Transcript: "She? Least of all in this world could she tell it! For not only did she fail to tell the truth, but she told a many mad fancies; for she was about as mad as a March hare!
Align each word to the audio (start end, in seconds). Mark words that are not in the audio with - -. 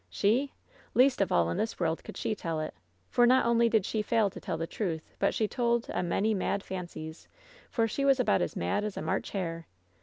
"She? 0.09 0.51
Least 0.95 1.21
of 1.21 1.31
all 1.31 1.51
in 1.51 1.57
this 1.57 1.79
world 1.79 2.03
could 2.03 2.17
she 2.17 2.33
tell 2.33 2.59
it! 2.59 2.73
For 3.11 3.27
not 3.27 3.45
only 3.45 3.69
did 3.69 3.85
she 3.85 4.01
fail 4.01 4.31
to 4.31 4.39
tell 4.41 4.57
the 4.57 4.65
truth, 4.65 5.03
but 5.19 5.31
she 5.35 5.47
told 5.47 5.87
a 5.91 6.01
many 6.01 6.33
mad 6.33 6.63
fancies; 6.63 7.27
for 7.69 7.87
she 7.87 8.03
was 8.03 8.19
about 8.19 8.41
as 8.41 8.55
mad 8.55 8.83
as 8.83 8.97
a 8.97 9.01
March 9.03 9.29
hare! 9.29 9.67